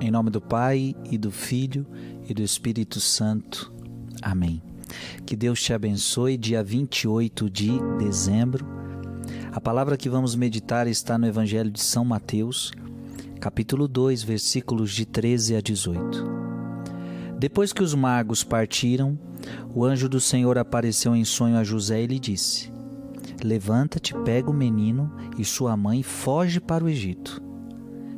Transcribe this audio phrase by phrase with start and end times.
[0.00, 1.86] Em nome do Pai e do Filho
[2.26, 3.70] e do Espírito Santo.
[4.22, 4.62] Amém.
[5.26, 6.38] Que Deus te abençoe.
[6.38, 8.66] Dia 28 de dezembro.
[9.52, 12.72] A palavra que vamos meditar está no Evangelho de São Mateus,
[13.40, 16.24] capítulo 2, versículos de 13 a 18.
[17.38, 19.18] Depois que os magos partiram,
[19.74, 22.72] o anjo do Senhor apareceu em sonho a José e lhe disse:
[23.44, 27.49] Levanta-te, pega o menino e sua mãe e foge para o Egito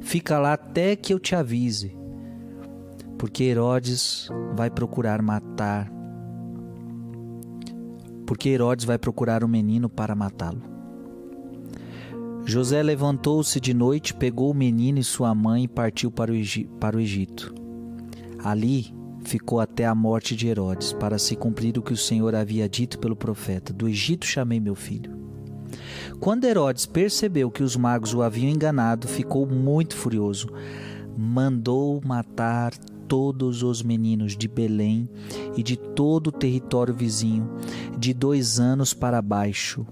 [0.03, 1.97] Fica lá até que eu te avise,
[3.17, 5.91] porque Herodes vai procurar matar.
[8.27, 10.63] Porque Herodes vai procurar o menino para matá-lo.
[12.45, 17.55] José levantou-se de noite, pegou o menino e sua mãe e partiu para o, Egito.
[18.43, 18.93] Ali
[19.25, 22.99] ficou até a morte de Herodes, para se cumprir o que o Senhor havia dito
[22.99, 25.22] pelo profeta: Do Egito chamei meu filho.
[26.21, 30.49] Quando Herodes percebeu que os magos o haviam enganado, ficou muito furioso.
[31.17, 32.73] Mandou matar
[33.13, 35.09] todos os meninos de Belém
[35.57, 37.51] e de todo o território vizinho,
[37.99, 39.87] de dois anos para baixo,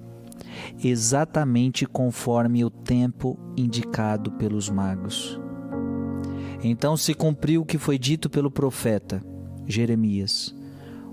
[0.83, 5.39] exatamente conforme o tempo indicado pelos magos.
[6.63, 9.23] Então se cumpriu o que foi dito pelo profeta
[9.67, 10.55] Jeremias.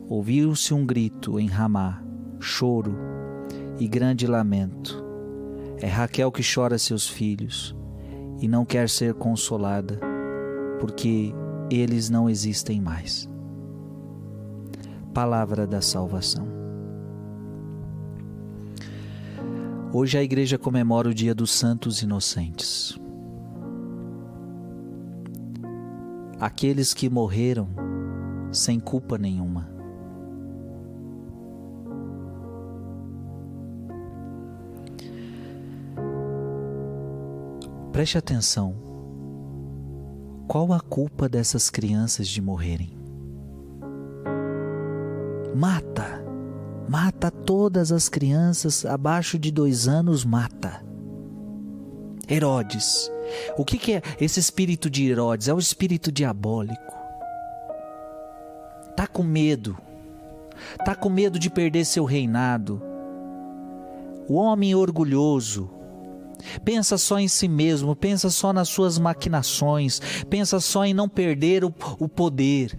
[0.08, 2.02] Ouviu-se um grito em Ramá,
[2.39, 3.16] choro
[3.80, 5.03] e grande lamento.
[5.80, 7.75] É Raquel que chora seus filhos
[8.42, 10.00] e não quer ser consolada,
[10.80, 11.34] porque
[11.69, 13.30] eles não existem mais.
[15.14, 16.47] Palavra da salvação.
[19.94, 22.97] Hoje a igreja comemora o Dia dos Santos Inocentes.
[26.39, 27.69] Aqueles que morreram
[28.52, 29.77] sem culpa nenhuma
[37.98, 38.76] Preste atenção.
[40.48, 42.95] Qual a culpa dessas crianças de morrerem?
[45.56, 46.23] Mata.
[46.88, 50.86] Mata todas as crianças abaixo de dois anos, mata.
[52.30, 53.12] Herodes.
[53.57, 55.47] O que, que é esse espírito de Herodes?
[55.47, 56.94] É o espírito diabólico.
[58.96, 59.75] Tá com medo.
[60.86, 62.80] Tá com medo de perder seu reinado.
[64.30, 65.76] O homem orgulhoso,
[66.64, 70.00] Pensa só em si mesmo, pensa só nas suas maquinações,
[70.30, 72.78] pensa só em não perder o, o poder.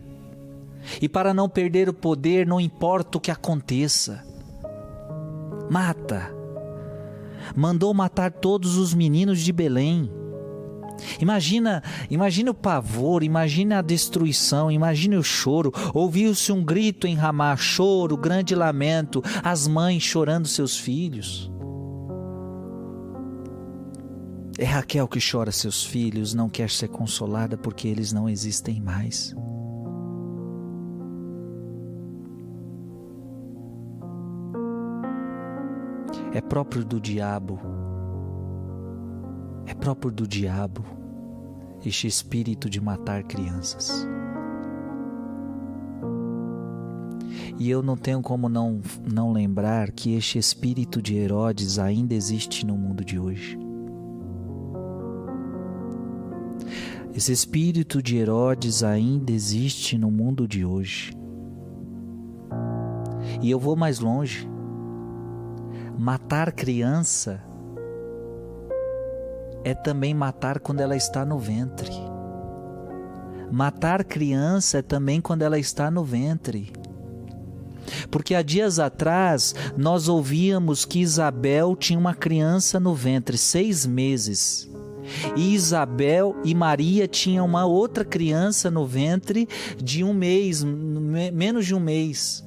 [1.02, 4.24] E para não perder o poder, não importa o que aconteça.
[5.70, 6.34] Mata.
[7.54, 10.10] Mandou matar todos os meninos de Belém.
[11.20, 15.72] Imagina, imagina o pavor, imagina a destruição, imagine o choro.
[15.94, 21.50] Ouviu-se um grito em Ramá, choro, grande lamento, as mães chorando seus filhos.
[24.60, 29.32] É Raquel que chora seus filhos, não quer ser consolada porque eles não existem mais.
[36.34, 37.60] É próprio do diabo,
[39.64, 40.84] é próprio do diabo
[41.86, 44.04] este espírito de matar crianças.
[47.60, 52.66] E eu não tenho como não, não lembrar que este espírito de Herodes ainda existe
[52.66, 53.67] no mundo de hoje.
[57.18, 61.12] Esse espírito de Herodes ainda existe no mundo de hoje.
[63.42, 64.48] E eu vou mais longe.
[65.98, 67.42] Matar criança
[69.64, 71.90] é também matar quando ela está no ventre.
[73.50, 76.72] Matar criança é também quando ela está no ventre.
[78.12, 84.70] Porque há dias atrás nós ouvíamos que Isabel tinha uma criança no ventre, seis meses.
[85.36, 91.74] E Isabel e Maria tinham uma outra criança no ventre de um mês, menos de
[91.74, 92.44] um mês.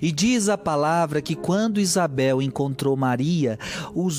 [0.00, 3.58] E diz a palavra que quando Isabel encontrou Maria,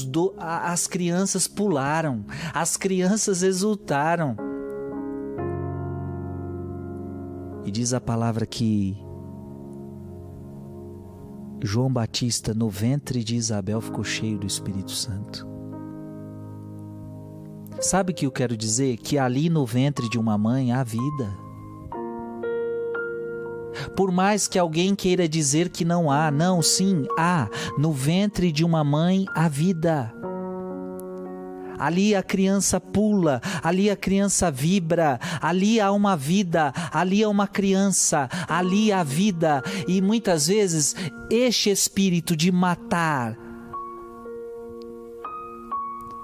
[0.07, 4.35] do, as crianças pularam, as crianças exultaram.
[7.63, 8.97] E diz a palavra que
[11.63, 15.50] João Batista, no ventre de Isabel, ficou cheio do Espírito Santo.
[17.79, 18.97] Sabe o que eu quero dizer?
[18.97, 21.37] Que ali no ventre de uma mãe há vida.
[23.95, 27.49] Por mais que alguém queira dizer que não há, não, sim, há.
[27.77, 30.13] No ventre de uma mãe há vida.
[31.79, 37.47] Ali a criança pula, ali a criança vibra, ali há uma vida, ali há uma
[37.47, 39.63] criança, ali há vida.
[39.87, 40.95] E muitas vezes
[41.27, 43.35] este espírito de matar,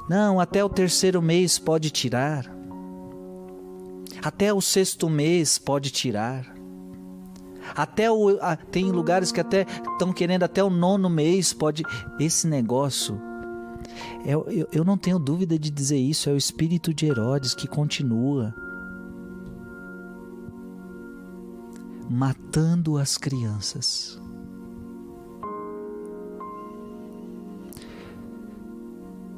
[0.09, 2.55] não, até o terceiro mês pode tirar.
[4.23, 6.55] Até o sexto mês pode tirar.
[7.75, 8.37] Até o,
[8.71, 11.83] tem lugares que até estão querendo até o nono mês pode.
[12.19, 13.21] Esse negócio
[14.25, 17.67] é, eu, eu não tenho dúvida de dizer isso, é o espírito de Herodes que
[17.67, 18.53] continua
[22.09, 24.21] matando as crianças.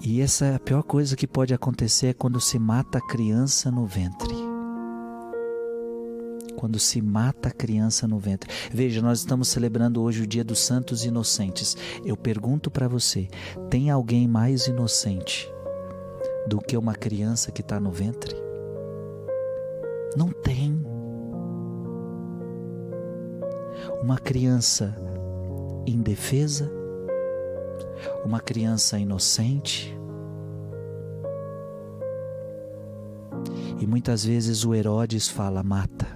[0.01, 3.69] E essa é a pior coisa que pode acontecer é quando se mata a criança
[3.69, 4.33] no ventre.
[6.55, 8.49] Quando se mata a criança no ventre.
[8.71, 11.75] Veja, nós estamos celebrando hoje o Dia dos Santos Inocentes.
[12.05, 13.27] Eu pergunto para você:
[13.69, 15.51] tem alguém mais inocente
[16.47, 18.35] do que uma criança que está no ventre?
[20.15, 20.81] Não tem.
[24.01, 24.95] Uma criança
[25.85, 26.71] indefesa,
[28.25, 29.97] uma criança inocente.
[33.79, 36.07] E muitas vezes o Herodes fala: mata.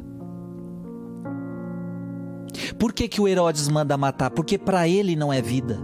[2.77, 4.29] Por que, que o Herodes manda matar?
[4.31, 5.79] Porque para ele não é vida.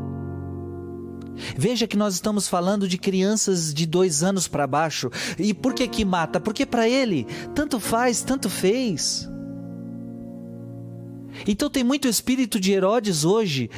[1.55, 5.09] Veja que nós estamos falando de crianças de dois anos para baixo.
[5.37, 6.39] E por que que mata?
[6.39, 7.25] Porque para ele
[7.55, 9.29] tanto faz, tanto fez.
[11.47, 13.69] Então tem muito espírito de Herodes hoje.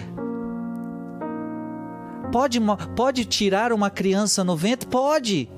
[2.32, 2.60] Pode,
[2.96, 4.88] pode tirar uma criança no ventre?
[4.88, 5.50] Pode.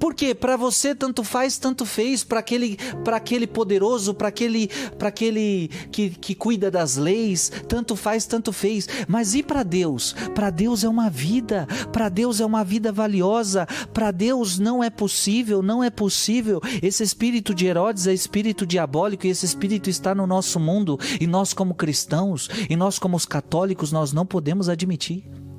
[0.00, 4.68] Porque para você tanto faz, tanto fez, para aquele, para aquele poderoso, para aquele,
[4.98, 8.88] para aquele que, que cuida das leis, tanto faz, tanto fez.
[9.06, 10.14] Mas e para Deus?
[10.34, 14.88] Para Deus é uma vida, para Deus é uma vida valiosa, para Deus não é
[14.88, 16.60] possível, não é possível.
[16.82, 21.26] Esse espírito de Herodes é espírito diabólico e esse espírito está no nosso mundo e
[21.26, 25.49] nós como cristãos e nós como os católicos nós não podemos admitir.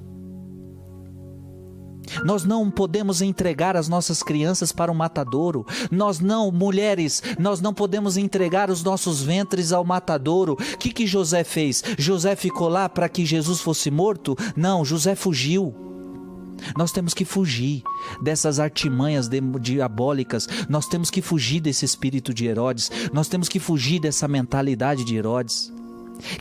[2.24, 5.66] Nós não podemos entregar as nossas crianças para o matadouro.
[5.90, 10.54] Nós não, mulheres, nós não podemos entregar os nossos ventres ao matadouro.
[10.54, 11.84] O que, que José fez?
[11.98, 14.36] José ficou lá para que Jesus fosse morto?
[14.56, 15.74] Não, José fugiu.
[16.78, 17.82] Nós temos que fugir
[18.22, 19.28] dessas artimanhas
[19.60, 25.04] diabólicas, nós temos que fugir desse espírito de Herodes, nós temos que fugir dessa mentalidade
[25.04, 25.74] de Herodes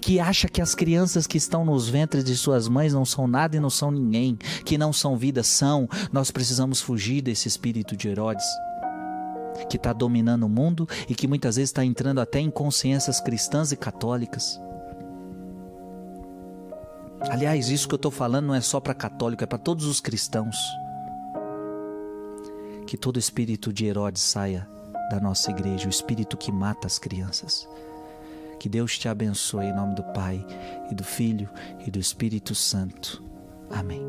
[0.01, 3.57] que acha que as crianças que estão nos ventres de suas mães não são nada
[3.57, 5.89] e não são ninguém, que não são vida, são.
[6.13, 8.47] Nós precisamos fugir desse espírito de Herodes
[9.69, 13.73] que está dominando o mundo e que muitas vezes está entrando até em consciências cristãs
[13.73, 14.61] e católicas.
[17.29, 20.01] Aliás, isso que eu estou falando não é só para católico, é para todos os
[20.01, 20.57] cristãos.
[22.87, 24.67] Que todo espírito de Herodes saia
[25.11, 27.69] da nossa igreja, o espírito que mata as crianças.
[28.61, 30.45] Que Deus te abençoe em nome do Pai
[30.91, 31.49] e do Filho
[31.87, 33.25] e do Espírito Santo.
[33.71, 34.05] Amém.